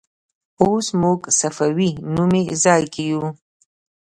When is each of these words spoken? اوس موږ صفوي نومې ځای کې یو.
اوس 0.61 0.85
موږ 1.01 1.19
صفوي 1.39 1.91
نومې 2.15 2.43
ځای 2.63 2.83
کې 2.93 3.03
یو. 3.11 3.23